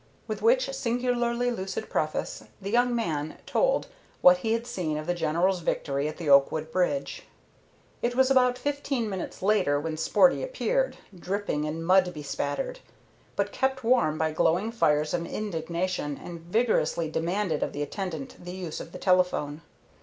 With 0.25 0.41
which 0.41 0.73
singularly 0.73 1.51
lucid 1.51 1.87
preface, 1.87 2.45
the 2.59 2.71
young 2.71 2.95
man 2.95 3.37
told 3.45 3.85
what 4.21 4.37
he 4.37 4.53
had 4.53 4.65
seen 4.65 4.97
of 4.97 5.05
the 5.05 5.13
General's 5.13 5.59
victory 5.59 6.07
at 6.07 6.17
the 6.17 6.27
Oakwood 6.27 6.71
bridge. 6.71 7.27
It 8.01 8.15
was 8.15 8.31
about 8.31 8.57
fifteen 8.57 9.07
minutes 9.07 9.43
later 9.43 9.79
when 9.79 9.97
Sporty 9.97 10.41
appeared, 10.41 10.97
dripping 11.15 11.65
and 11.65 11.85
mud 11.85 12.11
bespattered, 12.15 12.79
but 13.35 13.51
kept 13.51 13.83
warm 13.83 14.17
by 14.17 14.31
glowing 14.31 14.71
fires 14.71 15.13
of 15.13 15.27
indignation, 15.27 16.19
and 16.23 16.41
vigorously 16.41 17.07
demanded 17.07 17.61
of 17.61 17.71
the 17.71 17.83
attendant 17.83 18.43
the 18.43 18.53
use 18.55 18.79
of 18.79 18.93
the 18.93 18.97
telephone. 18.97 19.61